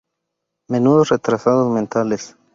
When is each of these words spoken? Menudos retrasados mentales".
Menudos 0.67 1.09
retrasados 1.09 1.69
mentales". 1.69 2.35